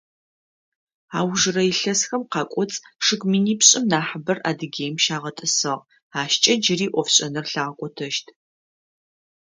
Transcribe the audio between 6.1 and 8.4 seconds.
ащкӏэ джыри ӏофшӏэныр лъагъэкӏотэщт.